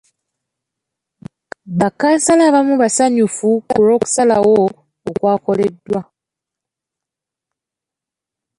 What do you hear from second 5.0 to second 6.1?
okwakoleddwa.